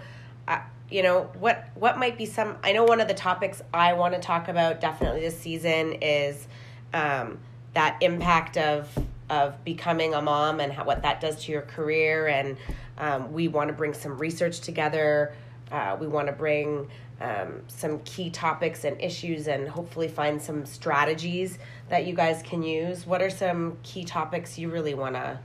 uh, 0.49 0.61
you 0.91 1.03
know 1.03 1.31
what 1.39 1.69
what 1.75 1.99
might 1.99 2.17
be 2.17 2.27
some 2.27 2.57
i 2.63 2.73
know 2.73 2.85
one 2.85 3.01
of 3.01 3.09
the 3.09 3.15
topics 3.15 3.63
i 3.73 3.93
want 3.93 4.15
to 4.15 4.21
talk 4.21 4.49
about 4.49 4.81
definitely 4.81 5.21
this 5.21 5.39
season 5.39 5.95
is 6.01 6.47
um, 6.95 7.39
that 7.75 7.97
impact 8.03 8.57
of 8.57 8.89
of 9.31 9.65
becoming 9.65 10.13
a 10.13 10.21
mom 10.21 10.61
and 10.61 10.73
how, 10.73 10.85
what 10.85 11.03
that 11.03 11.21
does 11.21 11.43
to 11.45 11.53
your 11.53 11.63
career 11.63 12.29
and 12.29 12.57
um, 12.99 13.33
we 13.33 13.49
want 13.49 13.69
to 13.69 13.75
bring 13.75 13.95
some 13.95 14.19
research 14.19 14.61
together 14.61 15.35
uh, 15.71 15.97
we 15.99 16.07
want 16.07 16.27
to 16.27 16.33
bring 16.33 16.87
um, 17.23 17.63
some 17.69 18.01
key 18.01 18.31
topics 18.31 18.85
and 18.85 19.01
issues 19.01 19.47
and 19.47 19.69
hopefully 19.69 20.09
find 20.09 20.43
some 20.43 20.67
strategies 20.67 21.59
that 21.89 22.05
you 22.05 22.15
guys 22.15 22.43
can 22.43 22.63
use. 22.63 23.07
What 23.07 23.23
are 23.23 23.31
some 23.31 23.79
key 23.83 24.05
topics 24.05 24.59
you 24.59 24.69
really 24.69 24.95
want 24.95 25.15
to? 25.15 25.39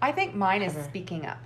I 0.00 0.12
think 0.12 0.34
mine 0.34 0.62
is 0.62 0.72
speaking 0.84 1.26
up. 1.26 1.42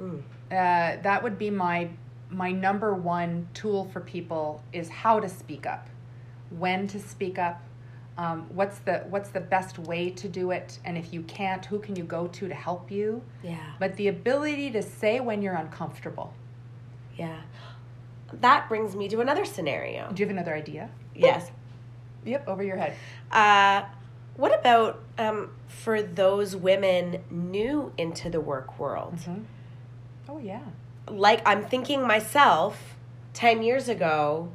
Uh, 0.00 0.16
that 0.50 1.22
would 1.22 1.38
be 1.38 1.50
my 1.50 1.88
my 2.30 2.50
number 2.50 2.94
one 2.94 3.46
tool 3.52 3.84
for 3.92 4.00
people 4.00 4.62
is 4.72 4.88
how 4.88 5.20
to 5.20 5.28
speak 5.28 5.66
up, 5.66 5.88
when 6.50 6.86
to 6.88 6.98
speak 6.98 7.38
up, 7.38 7.62
um, 8.18 8.46
what's 8.54 8.78
the 8.80 9.04
what's 9.08 9.30
the 9.30 9.40
best 9.40 9.78
way 9.78 10.10
to 10.10 10.28
do 10.28 10.50
it, 10.50 10.78
and 10.84 10.98
if 10.98 11.12
you 11.12 11.22
can't, 11.22 11.64
who 11.64 11.78
can 11.78 11.96
you 11.96 12.04
go 12.04 12.26
to 12.28 12.48
to 12.48 12.54
help 12.54 12.90
you? 12.90 13.22
Yeah. 13.42 13.58
But 13.78 13.96
the 13.96 14.08
ability 14.08 14.70
to 14.72 14.82
say 14.82 15.20
when 15.20 15.42
you're 15.42 15.54
uncomfortable. 15.54 16.34
Yeah. 17.16 17.40
That 18.40 18.68
brings 18.68 18.96
me 18.96 19.08
to 19.08 19.20
another 19.20 19.44
scenario. 19.44 20.10
Do 20.12 20.22
you 20.22 20.26
have 20.26 20.34
another 20.34 20.54
idea? 20.54 20.90
Yes. 21.14 21.50
Yep, 22.24 22.48
over 22.48 22.62
your 22.62 22.76
head. 22.76 22.94
Uh, 23.30 23.82
what 24.36 24.58
about 24.58 25.02
um, 25.18 25.50
for 25.68 26.02
those 26.02 26.56
women 26.56 27.22
new 27.30 27.92
into 27.98 28.30
the 28.30 28.40
work 28.40 28.78
world? 28.78 29.18
Oh 30.28 30.38
yeah. 30.38 30.62
Like 31.08 31.42
I'm 31.46 31.64
thinking 31.64 32.06
myself, 32.06 32.96
ten 33.34 33.62
years 33.62 33.88
ago, 33.88 34.50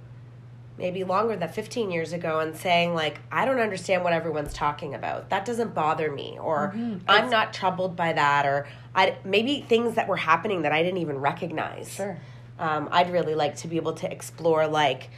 maybe 0.78 1.04
longer 1.04 1.36
than 1.36 1.50
fifteen 1.50 1.92
years 1.92 2.14
ago, 2.14 2.40
and 2.40 2.56
saying 2.56 2.96
like, 2.96 3.20
I 3.32 3.46
don't 3.46 3.60
understand 3.60 4.04
what 4.04 4.14
everyone's 4.14 4.54
talking 4.54 4.96
about. 4.96 5.30
That 5.30 5.46
doesn't 5.46 5.74
bother 5.74 6.12
me, 6.12 6.38
or 6.42 6.74
I'm 7.08 7.30
not 7.30 7.54
troubled 7.54 7.96
by 7.96 8.14
that, 8.14 8.46
or 8.46 8.68
I 8.96 9.18
maybe 9.24 9.62
things 9.62 9.96
that 9.96 10.08
were 10.08 10.18
happening 10.18 10.64
that 10.64 10.72
I 10.72 10.82
didn't 10.82 11.00
even 11.00 11.18
recognize. 11.18 11.94
Sure. 11.94 12.18
Um, 12.60 12.90
I'd 12.92 13.12
really 13.12 13.36
like 13.36 13.58
to 13.58 13.68
be 13.68 13.76
able 13.76 13.94
to 13.94 14.12
explore 14.12 14.68
like 14.68 15.10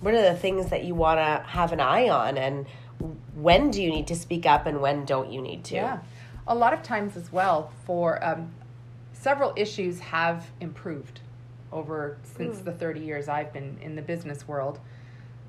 what 0.00 0.14
are 0.14 0.22
the 0.22 0.34
things 0.34 0.70
that 0.70 0.84
you 0.84 0.94
want 0.94 1.18
to 1.18 1.48
have 1.48 1.72
an 1.72 1.80
eye 1.80 2.08
on 2.08 2.36
and 2.36 2.66
when 3.34 3.70
do 3.70 3.82
you 3.82 3.90
need 3.90 4.06
to 4.08 4.16
speak 4.16 4.46
up 4.46 4.66
and 4.66 4.80
when 4.80 5.04
don't 5.04 5.30
you 5.30 5.40
need 5.40 5.64
to 5.64 5.74
Yeah. 5.74 5.98
A 6.46 6.54
lot 6.54 6.72
of 6.72 6.82
times 6.82 7.16
as 7.16 7.30
well 7.30 7.72
for 7.84 8.24
um, 8.24 8.50
several 9.12 9.52
issues 9.56 10.00
have 10.00 10.46
improved 10.60 11.20
over 11.70 12.16
since 12.22 12.60
the 12.60 12.72
30 12.72 13.00
years 13.00 13.28
I've 13.28 13.52
been 13.52 13.78
in 13.82 13.94
the 13.94 14.02
business 14.02 14.48
world. 14.48 14.80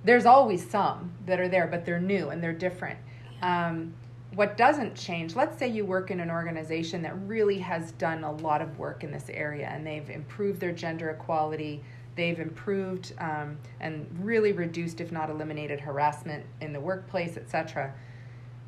There's 0.03 0.25
always 0.25 0.69
some 0.69 1.11
that 1.25 1.39
are 1.39 1.47
there, 1.47 1.67
but 1.67 1.85
they're 1.85 1.99
new 1.99 2.29
and 2.29 2.43
they're 2.43 2.53
different. 2.53 2.99
Um, 3.41 3.93
what 4.33 4.57
doesn't 4.57 4.95
change, 4.95 5.35
let's 5.35 5.57
say 5.57 5.67
you 5.67 5.85
work 5.85 6.11
in 6.11 6.19
an 6.19 6.29
organization 6.29 7.01
that 7.01 7.17
really 7.25 7.57
has 7.59 7.91
done 7.93 8.23
a 8.23 8.31
lot 8.31 8.61
of 8.61 8.77
work 8.77 9.03
in 9.03 9.11
this 9.11 9.29
area 9.29 9.67
and 9.67 9.85
they've 9.85 10.09
improved 10.09 10.59
their 10.59 10.71
gender 10.71 11.09
equality, 11.09 11.81
they've 12.19 12.39
improved 12.39 13.13
um, 13.19 13.57
and 13.79 14.05
really 14.21 14.51
reduced, 14.51 15.01
if 15.01 15.11
not 15.11 15.29
eliminated, 15.29 15.79
harassment 15.79 16.45
in 16.61 16.73
the 16.73 16.79
workplace, 16.79 17.37
etc 17.37 17.93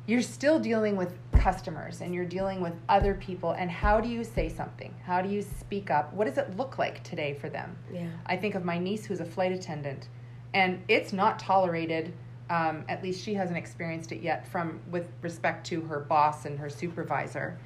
you're 0.06 0.22
still 0.22 0.58
dealing 0.58 0.96
with 0.96 1.16
customers 1.32 2.00
and 2.00 2.14
you're 2.14 2.24
dealing 2.24 2.60
with 2.60 2.72
other 2.88 3.14
people. 3.14 3.52
And 3.52 3.70
how 3.70 4.00
do 4.00 4.08
you 4.08 4.24
say 4.24 4.48
something? 4.48 4.94
How 5.04 5.22
do 5.22 5.28
you 5.28 5.42
speak 5.42 5.90
up? 5.90 6.12
What 6.12 6.26
does 6.26 6.38
it 6.38 6.56
look 6.56 6.78
like 6.78 7.02
today 7.04 7.34
for 7.34 7.48
them? 7.48 7.76
Yeah. 7.92 8.08
i 8.26 8.36
think 8.36 8.54
of 8.54 8.64
my 8.64 8.78
niece 8.78 9.04
who's 9.04 9.20
a 9.20 9.24
flight 9.24 9.52
attendant 9.52 10.08
and 10.54 10.82
it's 10.88 11.12
not 11.12 11.38
tolerated 11.38 12.12
um, 12.50 12.84
at 12.88 13.02
least 13.02 13.24
she 13.24 13.32
hasn't 13.34 13.56
experienced 13.56 14.12
it 14.12 14.20
yet 14.20 14.46
from 14.46 14.80
with 14.90 15.08
respect 15.22 15.66
to 15.68 15.80
her 15.82 16.00
boss 16.00 16.44
and 16.44 16.58
her 16.58 16.68
supervisor. 16.68 17.58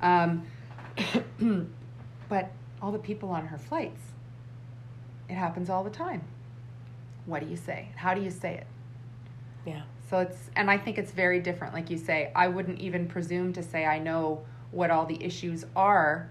Um, 0.00 0.46
but 2.28 2.50
all 2.80 2.90
the 2.90 2.98
people 2.98 3.28
on 3.28 3.46
her 3.46 3.58
flights 3.58 4.00
it 5.30 5.34
happens 5.34 5.70
all 5.70 5.84
the 5.84 5.90
time 5.90 6.22
what 7.26 7.40
do 7.40 7.46
you 7.46 7.56
say 7.56 7.88
how 7.96 8.12
do 8.14 8.20
you 8.20 8.30
say 8.30 8.54
it 8.54 8.66
yeah 9.64 9.82
so 10.10 10.18
it's, 10.18 10.50
and 10.56 10.68
I 10.68 10.76
think 10.76 10.98
it's 10.98 11.12
very 11.12 11.38
different. 11.38 11.72
Like 11.72 11.88
you 11.88 11.96
say, 11.96 12.32
I 12.34 12.48
wouldn't 12.48 12.80
even 12.80 13.06
presume 13.06 13.52
to 13.52 13.62
say 13.62 13.86
I 13.86 14.00
know 14.00 14.44
what 14.72 14.90
all 14.90 15.06
the 15.06 15.22
issues 15.22 15.64
are 15.76 16.28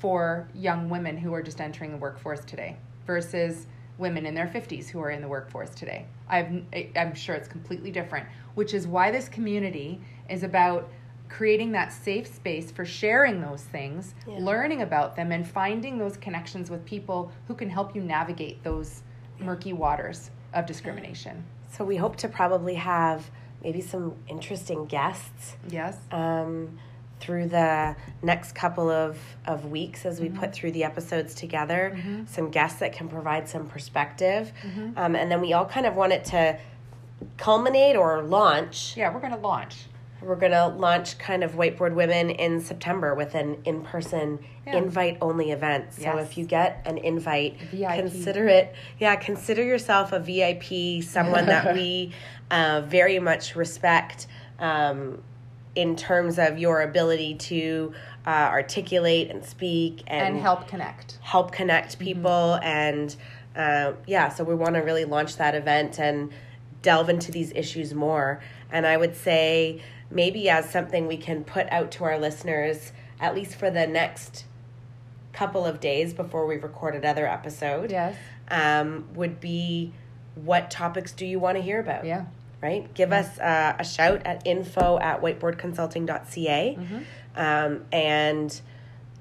for 0.00 0.48
young 0.54 0.88
women 0.88 1.18
who 1.18 1.34
are 1.34 1.42
just 1.42 1.60
entering 1.60 1.90
the 1.90 1.98
workforce 1.98 2.42
today 2.44 2.78
versus 3.06 3.66
women 3.98 4.24
in 4.24 4.34
their 4.34 4.46
50s 4.46 4.88
who 4.88 4.98
are 5.00 5.10
in 5.10 5.20
the 5.20 5.28
workforce 5.28 5.70
today. 5.70 6.06
I've, 6.26 6.64
I'm 6.96 7.14
sure 7.14 7.34
it's 7.34 7.48
completely 7.48 7.90
different, 7.90 8.26
which 8.54 8.72
is 8.72 8.86
why 8.86 9.10
this 9.10 9.28
community 9.28 10.00
is 10.30 10.42
about 10.42 10.88
creating 11.36 11.72
that 11.72 11.90
safe 11.92 12.26
space 12.26 12.70
for 12.70 12.84
sharing 12.84 13.40
those 13.40 13.62
things, 13.62 14.14
Yeah. 14.26 14.36
learning 14.40 14.82
about 14.82 15.16
them, 15.16 15.32
and 15.32 15.46
finding 15.48 15.96
those 15.98 16.16
connections 16.18 16.70
with 16.70 16.84
people 16.84 17.32
who 17.48 17.54
can 17.54 17.70
help 17.70 17.96
you 17.96 18.02
navigate 18.02 18.62
those 18.62 19.02
murky 19.40 19.72
waters 19.72 20.30
of 20.52 20.66
discrimination. 20.66 21.44
so 21.70 21.82
we 21.84 21.96
hope 21.96 22.16
to 22.16 22.28
probably 22.28 22.74
have 22.74 23.30
maybe 23.64 23.80
some 23.80 24.14
interesting 24.28 24.84
guests 24.84 25.56
Yes. 25.70 25.96
um, 26.10 26.78
through 27.18 27.46
the 27.48 27.96
next 28.20 28.52
couple 28.54 28.90
of, 28.90 29.16
of 29.46 29.64
weeks 29.70 30.04
as 30.04 30.20
we 30.20 30.28
put 30.28 30.52
through 30.52 30.72
the 30.72 30.84
episodes 30.84 31.34
together 31.34 31.96
some 32.26 32.50
guests 32.50 32.80
that 32.80 32.92
can 32.92 33.08
provide 33.08 33.48
some 33.48 33.66
perspective 33.68 34.52
um, 34.96 35.16
and 35.16 35.30
then 35.30 35.40
we 35.40 35.54
all 35.54 35.64
kind 35.64 35.86
of 35.86 35.96
want 35.96 36.12
it 36.12 36.24
to 36.26 36.58
culminate 37.38 37.96
or 37.96 38.22
launch 38.22 38.94
Yeah, 38.96 39.12
we're 39.14 39.20
going 39.20 39.32
to 39.32 39.38
launch. 39.38 39.86
We're 40.22 40.36
going 40.36 40.52
to 40.52 40.68
launch 40.68 41.18
kind 41.18 41.42
of 41.42 41.52
Whiteboard 41.52 41.94
Women 41.94 42.30
in 42.30 42.60
September 42.60 43.14
with 43.14 43.34
an 43.34 43.58
in 43.64 43.82
person, 43.82 44.38
Yeah. 44.66 44.76
invite 44.76 45.18
only 45.20 45.50
event. 45.50 45.92
So 45.94 46.02
Yes. 46.02 46.30
if 46.30 46.38
you 46.38 46.44
get 46.46 46.80
an 46.84 46.98
invite, 46.98 47.58
VIP. 47.72 47.94
consider 47.96 48.46
it, 48.48 48.74
yeah, 49.00 49.16
consider 49.16 49.62
yourself 49.64 50.12
a 50.12 50.20
VIP, 50.20 51.02
someone 51.02 51.46
that 51.46 51.74
we 51.74 52.12
uh, 52.50 52.82
very 52.86 53.18
much 53.18 53.56
respect 53.56 54.26
um, 54.60 55.22
in 55.74 55.96
terms 55.96 56.38
of 56.38 56.58
your 56.58 56.82
ability 56.82 57.34
to 57.34 57.92
uh, 58.26 58.30
articulate 58.30 59.30
and 59.30 59.44
speak 59.44 60.02
and, 60.06 60.34
and 60.34 60.42
help 60.42 60.68
connect. 60.68 61.18
help 61.22 61.50
connect 61.50 61.98
people 61.98 62.54
and 62.62 63.16
uh, 63.56 63.92
yeah 64.06 64.28
so 64.28 64.44
we 64.44 64.54
want 64.54 64.74
to 64.74 64.80
really 64.80 65.04
launch 65.04 65.36
that 65.38 65.54
event 65.56 65.98
and 65.98 66.30
delve 66.82 67.08
into 67.08 67.32
these 67.32 67.50
issues 67.56 67.94
more 67.94 68.40
and 68.72 68.86
i 68.86 68.96
would 68.96 69.14
say 69.14 69.80
maybe 70.10 70.48
as 70.50 70.68
something 70.68 71.06
we 71.06 71.16
can 71.16 71.44
put 71.44 71.66
out 71.70 71.90
to 71.92 72.02
our 72.04 72.18
listeners 72.18 72.92
at 73.20 73.34
least 73.34 73.54
for 73.54 73.70
the 73.70 73.86
next 73.86 74.44
couple 75.32 75.64
of 75.64 75.78
days 75.80 76.12
before 76.12 76.46
we 76.46 76.56
record 76.56 76.94
another 76.96 77.26
episode 77.26 77.90
Yes. 77.90 78.16
um, 78.50 79.06
would 79.14 79.40
be 79.40 79.92
what 80.34 80.70
topics 80.70 81.12
do 81.12 81.24
you 81.24 81.38
want 81.38 81.56
to 81.56 81.62
hear 81.62 81.78
about 81.80 82.04
Yeah. 82.04 82.24
right? 82.62 82.92
Give 82.94 83.12
us 83.12 83.38
uh, 83.38 83.76
a 83.78 83.84
shout 83.84 84.22
at 84.26 84.46
info 84.46 84.98
at 84.98 85.22
whiteboardconsulting.ca 85.22 86.78
um, 87.36 87.84
and 87.92 88.60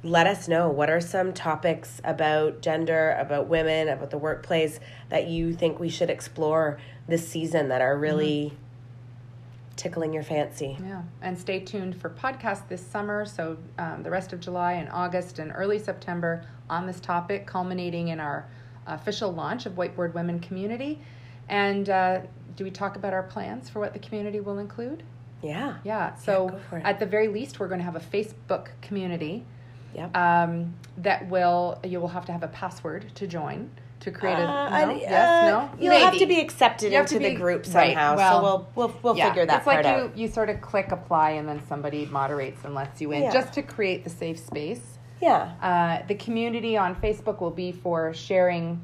let 0.03 0.25
us 0.27 0.47
know 0.47 0.67
what 0.69 0.89
are 0.89 0.99
some 0.99 1.31
topics 1.31 2.01
about 2.03 2.61
gender, 2.61 3.15
about 3.19 3.47
women, 3.47 3.87
about 3.87 4.09
the 4.09 4.17
workplace 4.17 4.79
that 5.09 5.27
you 5.27 5.53
think 5.53 5.79
we 5.79 5.89
should 5.89 6.09
explore 6.09 6.79
this 7.07 7.27
season 7.27 7.69
that 7.69 7.81
are 7.81 7.97
really 7.97 8.53
tickling 9.75 10.13
your 10.13 10.23
fancy. 10.23 10.77
Yeah. 10.81 11.01
And 11.21 11.37
stay 11.37 11.59
tuned 11.59 11.99
for 11.99 12.09
podcasts 12.09 12.67
this 12.67 12.85
summer. 12.85 13.25
So 13.25 13.57
um, 13.77 14.03
the 14.03 14.09
rest 14.09 14.33
of 14.33 14.39
July 14.39 14.73
and 14.73 14.89
August 14.89 15.39
and 15.39 15.51
early 15.55 15.79
September 15.79 16.45
on 16.69 16.85
this 16.85 16.99
topic, 16.99 17.45
culminating 17.47 18.09
in 18.09 18.19
our 18.19 18.47
official 18.87 19.31
launch 19.31 19.65
of 19.65 19.73
Whiteboard 19.73 20.13
Women 20.13 20.39
Community. 20.39 20.99
And 21.49 21.89
uh, 21.89 22.21
do 22.55 22.63
we 22.63 22.71
talk 22.71 22.95
about 22.95 23.13
our 23.13 23.23
plans 23.23 23.69
for 23.69 23.79
what 23.79 23.93
the 23.93 23.99
community 23.99 24.39
will 24.39 24.59
include? 24.59 25.03
Yeah. 25.41 25.77
Yeah. 25.83 26.15
So 26.15 26.59
it. 26.71 26.81
at 26.83 26.99
the 26.99 27.05
very 27.05 27.27
least, 27.27 27.59
we're 27.59 27.67
going 27.67 27.79
to 27.79 27.85
have 27.85 27.95
a 27.95 27.99
Facebook 27.99 28.69
community 28.81 29.45
Yep. 29.93 30.15
um, 30.15 30.73
that 30.99 31.27
will 31.27 31.77
you 31.83 31.99
will 31.99 32.07
have 32.07 32.25
to 32.27 32.31
have 32.31 32.43
a 32.43 32.47
password 32.47 33.11
to 33.15 33.27
join 33.27 33.69
to 34.01 34.11
create 34.11 34.33
a 34.37 34.41
Uh, 34.47 34.69
no? 34.69 34.75
I- 34.91 34.93
yes 34.95 35.11
uh, 35.11 35.49
no 35.49 35.69
You'll 35.79 35.93
have 35.99 36.17
to 36.17 36.25
be 36.25 36.39
accepted 36.39 36.91
into 36.93 37.13
to 37.13 37.19
the 37.19 37.29
be- 37.29 37.35
group 37.35 37.61
right, 37.73 37.93
somehow. 37.93 38.15
well, 38.17 38.37
so 38.37 38.43
we'll 38.43 38.67
we'll 38.75 38.95
we'll 39.03 39.17
Yeah, 39.17 39.29
figure 39.29 39.45
that 39.45 39.53
out. 39.53 39.57
it's 39.59 39.65
part 39.65 39.85
like 39.85 39.93
out. 39.95 40.17
you 40.17 40.23
you 40.23 40.27
sort 40.27 40.49
of 40.49 40.59
click 40.61 40.91
apply 40.91 41.31
and 41.31 41.47
then 41.47 41.61
somebody 41.67 42.05
moderates 42.07 42.63
and 42.65 42.73
lets 42.75 42.99
you 43.01 43.11
in 43.11 43.23
Yeah. 43.23 43.31
just 43.31 43.53
to 43.53 43.61
create 43.61 44.03
the 44.03 44.09
safe 44.09 44.39
space 44.39 44.97
Yeah. 45.21 45.51
uh, 45.61 46.05
the 46.07 46.15
community 46.15 46.77
on 46.77 46.95
facebook 46.95 47.39
will 47.41 47.51
be 47.51 47.71
for 47.71 48.13
sharing 48.13 48.81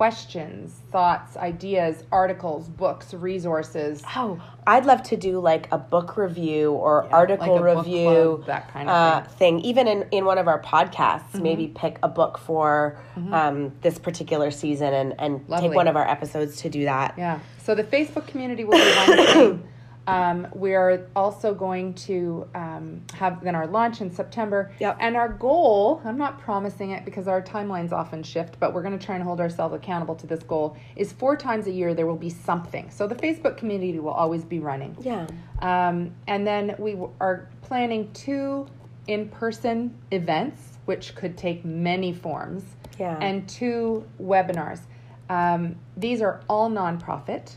questions 0.00 0.80
thoughts 0.90 1.36
ideas 1.36 2.04
articles 2.10 2.70
books 2.70 3.12
resources 3.12 4.02
Oh, 4.16 4.40
I'd 4.66 4.86
love 4.86 5.02
to 5.04 5.16
do 5.18 5.40
like 5.40 5.68
a 5.72 5.76
book 5.76 6.16
review 6.16 6.72
or 6.72 7.04
Yeah, 7.04 7.16
article 7.16 7.60
like 7.60 7.76
review, 7.76 8.08
club, 8.08 8.46
that 8.46 8.72
kind 8.72 8.88
of 8.88 8.94
uh, 8.94 9.28
thing. 9.28 9.58
Mm-hmm. 9.58 9.66
Even 9.66 9.88
in, 9.88 10.08
in 10.10 10.24
one 10.24 10.38
of 10.38 10.48
our 10.48 10.62
podcasts, 10.62 11.34
maybe 11.34 11.68
pick 11.68 11.98
a 12.02 12.08
book 12.08 12.38
for 12.38 12.98
um, 13.30 13.72
this 13.82 13.98
particular 13.98 14.50
season 14.50 14.94
and, 14.94 15.14
and 15.18 15.46
Lovely. 15.48 15.68
take 15.68 15.76
one 15.76 15.86
of 15.86 15.96
our 15.96 16.08
episodes 16.08 16.56
to 16.62 16.70
do 16.70 16.84
that. 16.84 17.14
Yeah. 17.18 17.40
So 17.62 17.74
the 17.74 17.84
Facebook 17.84 18.26
community 18.26 18.64
will 18.64 18.78
be 18.78 18.92
one 19.06 19.26
thing. 19.26 19.68
Um, 20.10 20.48
we're 20.54 21.08
also 21.14 21.54
going 21.54 21.94
to 21.94 22.48
um, 22.54 23.02
have 23.14 23.42
then 23.44 23.54
our 23.54 23.66
launch 23.66 24.00
in 24.00 24.10
September. 24.10 24.72
Yep. 24.80 24.96
And 25.00 25.16
our 25.16 25.28
goal, 25.28 26.00
I'm 26.04 26.18
not 26.18 26.38
promising 26.40 26.90
it 26.90 27.04
because 27.04 27.28
our 27.28 27.40
timelines 27.42 27.92
often 27.92 28.22
shift, 28.22 28.58
but 28.58 28.72
we're 28.74 28.82
going 28.82 28.98
to 28.98 29.04
try 29.04 29.14
and 29.14 29.24
hold 29.24 29.40
ourselves 29.40 29.74
accountable 29.74 30.14
to 30.16 30.26
this 30.26 30.42
goal, 30.42 30.76
is 30.96 31.12
four 31.12 31.36
times 31.36 31.66
a 31.66 31.70
year 31.70 31.94
there 31.94 32.06
will 32.06 32.16
be 32.16 32.30
something. 32.30 32.90
So 32.90 33.06
the 33.06 33.14
Facebook 33.14 33.56
community 33.56 33.98
will 34.00 34.10
always 34.12 34.44
be 34.44 34.58
running. 34.58 34.96
Yeah. 35.00 35.26
Um, 35.60 36.12
and 36.26 36.46
then 36.46 36.74
we 36.78 36.92
w- 36.92 37.12
are 37.20 37.48
planning 37.62 38.10
two 38.12 38.66
in 39.06 39.28
person 39.28 39.96
events, 40.10 40.78
which 40.86 41.14
could 41.14 41.36
take 41.36 41.64
many 41.64 42.12
forms, 42.12 42.64
Yeah. 42.98 43.16
and 43.20 43.48
two 43.48 44.04
webinars. 44.20 44.80
Um, 45.28 45.76
these 45.96 46.20
are 46.22 46.40
all 46.48 46.70
nonprofit. 46.70 47.54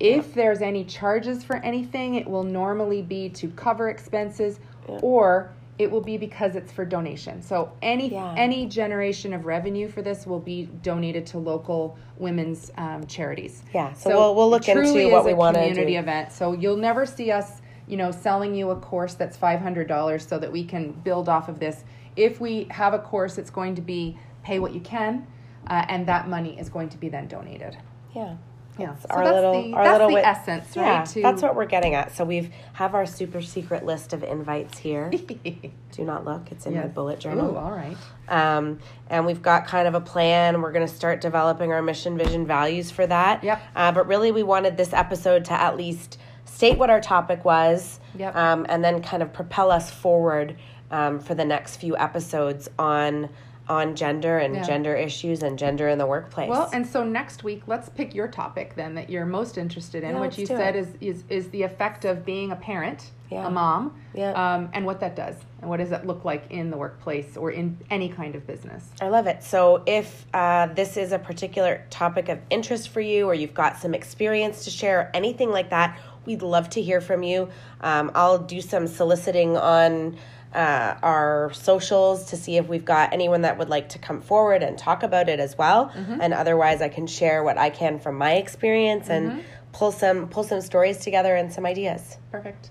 If 0.00 0.34
there's 0.34 0.62
any 0.62 0.84
charges 0.84 1.42
for 1.42 1.56
anything, 1.56 2.14
it 2.14 2.28
will 2.28 2.44
normally 2.44 3.02
be 3.02 3.28
to 3.30 3.48
cover 3.48 3.88
expenses 3.88 4.60
Yeah. 4.88 4.98
or 5.02 5.50
it 5.78 5.88
will 5.90 6.00
be 6.00 6.16
because 6.16 6.56
it's 6.56 6.72
for 6.72 6.84
donation. 6.84 7.40
So 7.40 7.70
any 7.82 8.08
Yeah. 8.10 8.34
any 8.36 8.66
generation 8.66 9.32
of 9.32 9.46
revenue 9.46 9.86
for 9.88 10.02
this 10.02 10.26
will 10.26 10.40
be 10.40 10.68
donated 10.82 11.24
to 11.26 11.38
local 11.38 11.96
women's 12.16 12.72
um, 12.76 13.06
charities. 13.06 13.62
Yeah, 13.72 13.92
so 13.92 14.10
we'll- 14.10 14.34
we'll 14.34 14.50
look 14.50 14.68
into 14.68 15.10
what 15.12 15.24
we 15.24 15.34
wanna 15.34 15.58
do. 15.60 15.68
community 15.68 15.96
event. 15.96 16.32
So 16.32 16.52
you'll 16.52 16.76
never 16.78 17.06
see 17.06 17.30
us, 17.30 17.62
you 17.86 17.96
know, 17.96 18.10
selling 18.10 18.54
you 18.56 18.70
a 18.70 18.76
course 18.76 19.14
that's 19.14 19.36
five 19.36 19.60
hundred 19.60 19.86
dollars 19.86 20.26
so 20.26 20.36
that 20.38 20.50
we 20.50 20.64
can 20.64 20.90
build 20.92 21.28
off 21.28 21.48
of 21.48 21.60
this. 21.60 21.84
If 22.16 22.40
we 22.40 22.66
have 22.70 22.92
a 22.92 22.98
course, 22.98 23.38
it's 23.38 23.50
going 23.50 23.76
to 23.76 23.82
be 23.82 24.18
pay 24.42 24.58
what 24.58 24.72
you 24.74 24.80
can, 24.80 25.26
uh, 25.68 25.84
and 25.88 26.06
that 26.08 26.28
money 26.28 26.58
is 26.58 26.68
going 26.68 26.88
to 26.88 26.98
be 26.98 27.08
then 27.08 27.28
donated. 27.28 27.76
Yeah. 28.14 28.34
Yeah, 28.78 28.94
so 28.96 29.06
our 29.10 29.24
that's 29.24 29.34
little, 29.34 29.62
the, 29.62 29.72
our 29.74 29.84
that's 29.84 29.92
little 29.94 30.08
the 30.08 30.14
wi- 30.14 30.30
essence, 30.30 30.76
Yeah. 30.76 31.04
To- 31.04 31.22
that's 31.22 31.42
what 31.42 31.56
we're 31.56 31.66
getting 31.66 31.94
at. 31.94 32.14
So 32.16 32.24
we've 32.24 32.50
have 32.74 32.94
our 32.94 33.06
super 33.06 33.42
secret 33.42 33.84
list 33.84 34.12
of 34.12 34.22
invites 34.22 34.78
here. 34.78 35.10
Do 35.92 36.04
not 36.04 36.24
look; 36.24 36.52
it's 36.52 36.64
in 36.66 36.74
my 36.74 36.82
Yes. 36.82 36.94
bullet 36.94 37.18
journal. 37.18 37.50
Ooh, 37.52 37.56
all 37.56 37.72
right. 37.72 37.96
Um, 38.28 38.78
and 39.10 39.26
we've 39.26 39.42
got 39.42 39.66
kind 39.66 39.88
of 39.88 39.94
a 39.94 40.00
plan. 40.00 40.62
We're 40.62 40.70
going 40.72 40.86
to 40.86 40.92
start 40.94 41.20
developing 41.20 41.72
our 41.72 41.82
mission, 41.82 42.16
vision, 42.16 42.46
values 42.46 42.90
for 42.90 43.06
that. 43.06 43.42
Yep. 43.42 43.60
Uh, 43.74 43.92
but 43.92 44.06
really, 44.06 44.30
we 44.30 44.42
wanted 44.44 44.76
this 44.76 44.92
episode 44.92 45.44
to 45.46 45.52
at 45.54 45.76
least 45.76 46.18
state 46.44 46.78
what 46.78 46.88
our 46.90 47.00
topic 47.00 47.44
was, 47.44 47.98
Yep. 48.16 48.36
um, 48.36 48.66
and 48.68 48.84
then 48.84 49.02
kind 49.02 49.22
of 49.22 49.32
propel 49.32 49.70
us 49.72 49.90
forward 49.90 50.56
um, 50.90 51.18
for 51.20 51.34
the 51.34 51.44
next 51.44 51.76
few 51.76 51.96
episodes 51.96 52.68
on 52.78 53.28
on 53.68 53.94
gender 53.94 54.38
and 54.38 54.54
Yeah. 54.56 54.62
gender 54.62 54.94
issues 54.94 55.42
and 55.42 55.58
gender 55.58 55.88
in 55.88 55.98
the 55.98 56.06
workplace. 56.06 56.48
Well, 56.48 56.70
and 56.72 56.86
so 56.86 57.04
next 57.04 57.44
week, 57.44 57.62
let's 57.66 57.88
pick 57.88 58.14
your 58.14 58.28
topic 58.28 58.74
then 58.74 58.94
that 58.94 59.10
you're 59.10 59.26
most 59.26 59.58
interested 59.58 60.02
in, 60.02 60.14
Yeah, 60.14 60.20
which 60.20 60.38
you 60.38 60.46
said 60.46 60.74
it. 60.74 60.78
is, 60.80 60.88
is 61.00 61.24
is 61.28 61.48
the 61.50 61.62
effect 61.62 62.04
of 62.04 62.24
being 62.24 62.50
a 62.52 62.56
parent, 62.56 63.10
Yeah. 63.30 63.46
a 63.46 63.50
mom, 63.50 63.94
Yeah. 64.14 64.30
um, 64.32 64.70
and 64.72 64.86
what 64.86 65.00
that 65.00 65.14
does, 65.14 65.36
and 65.60 65.68
what 65.68 65.78
does 65.78 65.90
that 65.90 66.06
look 66.06 66.24
like 66.24 66.44
in 66.50 66.70
the 66.70 66.76
workplace 66.76 67.36
or 67.36 67.50
in 67.50 67.76
any 67.90 68.08
kind 68.08 68.34
of 68.34 68.46
business. 68.46 68.88
I 69.02 69.08
love 69.08 69.26
it. 69.26 69.42
So, 69.42 69.82
if 69.86 70.26
uh, 70.32 70.68
this 70.74 70.96
is 70.96 71.12
a 71.12 71.18
particular 71.18 71.82
topic 71.90 72.28
of 72.28 72.38
interest 72.50 72.88
for 72.88 73.00
you, 73.00 73.26
or 73.26 73.34
you've 73.34 73.54
got 73.54 73.76
some 73.76 73.94
experience 73.94 74.64
to 74.64 74.70
share, 74.70 75.10
anything 75.12 75.50
like 75.50 75.70
that, 75.70 75.98
we'd 76.24 76.42
love 76.42 76.68
to 76.70 76.80
hear 76.82 77.00
from 77.00 77.22
you. 77.22 77.48
Um, 77.80 78.10
I'll 78.14 78.38
do 78.38 78.60
some 78.60 78.86
soliciting 78.86 79.56
on 79.56 80.16
uh, 80.54 80.94
our 81.02 81.52
socials 81.52 82.30
to 82.30 82.36
see 82.36 82.56
if 82.56 82.68
we've 82.68 82.84
got 82.84 83.12
anyone 83.12 83.42
that 83.42 83.58
would 83.58 83.68
like 83.68 83.90
to 83.90 83.98
come 83.98 84.20
forward 84.20 84.62
and 84.62 84.78
talk 84.78 85.02
about 85.02 85.28
it 85.28 85.40
as 85.40 85.56
well. 85.58 85.92
And 85.94 86.32
otherwise, 86.32 86.80
I 86.82 86.88
can 86.88 87.06
share 87.06 87.42
what 87.44 87.58
I 87.58 87.70
can 87.70 87.98
from 87.98 88.16
my 88.16 88.34
experience 88.34 89.08
and 89.10 89.44
pull 89.72 89.92
some 89.92 90.28
pull 90.28 90.44
some 90.44 90.60
stories 90.60 90.98
together 90.98 91.36
and 91.36 91.52
some 91.52 91.66
ideas. 91.66 92.16
Perfect. 92.32 92.70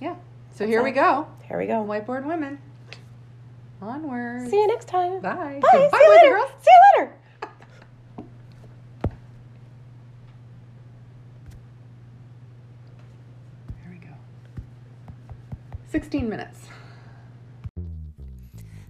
Yeah. 0.00 0.16
So 0.54 0.66
here 0.66 0.82
we 0.82 0.90
go. 0.90 1.26
Here 1.48 1.58
we 1.58 1.66
go. 1.66 1.84
Whiteboard 1.84 2.24
women. 2.24 2.58
Onward. 3.82 4.48
See 4.50 4.56
you 4.56 4.66
next 4.66 4.88
time. 4.88 5.20
Bye. 5.20 5.60
Bye. 5.60 5.88
Bye, 5.92 5.98
See 5.98 6.04
you 6.04 6.10
later. 6.16 6.30
girls. 6.30 6.50
See 6.62 6.70
you 6.70 7.02
later. 7.04 7.12
There 13.82 13.90
we 13.92 13.98
go. 13.98 14.12
16 15.90 16.28
minutes. 16.28 16.68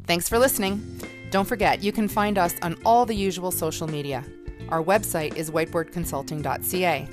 Thanks 0.06 0.28
for 0.28 0.38
listening. 0.38 1.00
Don't 1.30 1.46
forget, 1.48 1.82
you 1.82 1.90
can 1.90 2.06
find 2.06 2.38
us 2.38 2.54
on 2.62 2.76
all 2.84 3.04
the 3.04 3.14
usual 3.14 3.50
social 3.50 3.88
media. 3.88 4.24
Our 4.68 4.82
website 4.82 5.36
is 5.36 5.50
whiteboardconsulting.ca. 5.50 7.08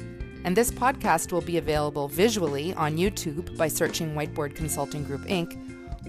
And 0.46 0.56
this 0.56 0.72
podcast 0.72 1.32
will 1.32 1.42
be 1.42 1.58
available 1.58 2.08
visually 2.08 2.74
on 2.74 2.98
YouTube 2.98 3.58
by 3.58 3.68
searching 3.68 4.14
Whiteboard 4.14 4.56
Consulting 4.56 5.04
Group 5.06 5.22
Inc. 5.22 5.58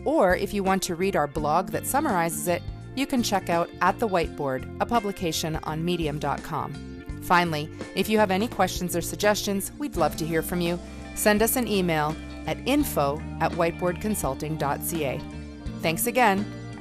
Or 0.05 0.37
if 0.37 0.53
you 0.53 0.63
want 0.63 0.83
to 0.85 0.95
read 0.95 1.17
our 1.17 1.27
blog 1.27 1.71
that 1.71 1.87
summarizes 1.87 2.49
it, 2.49 2.63
you 2.97 3.07
can 3.07 3.23
check 3.23 3.49
out 3.49 3.71
At 3.81 3.99
the 3.99 4.09
Whiteboard, 4.09 4.77
a 4.81 4.87
publication 4.87 5.57
on 5.63 5.85
medium.com. 5.85 7.21
Finally, 7.23 7.71
if 7.95 8.09
you 8.09 8.19
have 8.19 8.31
any 8.31 8.49
questions 8.49 8.95
or 8.95 9.01
suggestions, 9.01 9.73
we'd 9.79 9.97
love 9.97 10.17
to 10.17 10.27
hear 10.27 10.43
from 10.43 10.61
you. 10.61 10.79
Send 11.15 11.43
us 11.43 11.57
an 11.57 11.67
email 11.67 12.15
at 12.47 12.59
info 12.67 13.23
at 13.41 13.53
whiteboardconsulting.ca. 13.53 15.21
Thanks 15.81 16.07
again, 16.07 16.45